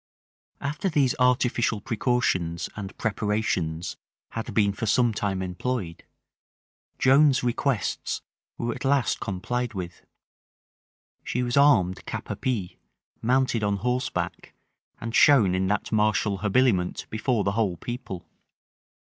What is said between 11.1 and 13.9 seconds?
she was armed cap à pie, mounted on